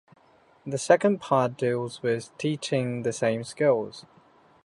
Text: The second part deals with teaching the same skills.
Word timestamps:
The 0.65 0.79
second 0.79 1.19
part 1.21 1.57
deals 1.57 2.01
with 2.01 2.35
teaching 2.39 3.03
the 3.03 3.13
same 3.13 3.43
skills. 3.43 4.03